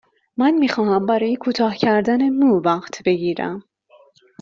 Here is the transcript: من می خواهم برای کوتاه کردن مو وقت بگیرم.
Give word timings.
من 0.37 0.51
می 0.51 0.69
خواهم 0.69 1.05
برای 1.05 1.35
کوتاه 1.35 1.75
کردن 1.75 2.29
مو 2.29 2.55
وقت 2.65 3.03
بگیرم. 3.05 3.63